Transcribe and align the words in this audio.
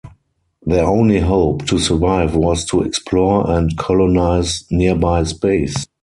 Their 0.65 0.83
only 0.87 1.19
hope 1.19 1.67
to 1.67 1.77
survive 1.77 2.33
was 2.35 2.65
to 2.71 2.81
explore 2.81 3.47
and 3.51 3.77
colonize 3.77 4.63
nearby 4.71 5.21
space. 5.25 5.85